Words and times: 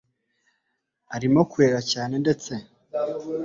arimo 1.15 1.39
kurira 1.51 1.81
cyane 1.91 2.15
ndetse 2.23 2.53